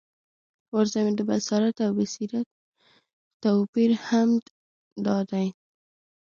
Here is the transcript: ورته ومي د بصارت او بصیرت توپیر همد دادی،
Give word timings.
ورته 0.75 0.97
ومي 0.99 1.13
د 1.17 1.21
بصارت 1.29 1.75
او 1.85 1.91
بصیرت 1.97 2.47
توپیر 3.43 3.91
همد 4.07 4.43
دادی، 5.05 5.47